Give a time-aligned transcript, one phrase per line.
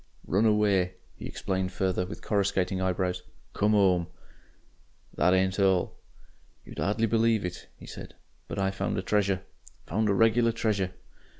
[0.25, 3.21] "Run away," he explained further, with coruscating eyebrows.
[3.53, 4.07] "Come 'ome.
[5.15, 5.99] "That ain't all.
[6.65, 8.15] "You'd 'ardly believe it," he said,
[8.47, 9.43] "but I found a treasure.
[9.85, 10.93] Found a regular treasure."